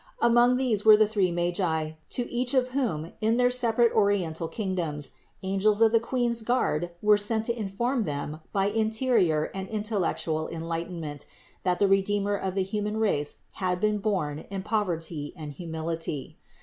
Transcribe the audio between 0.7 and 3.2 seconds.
were the three Magi, to each of whom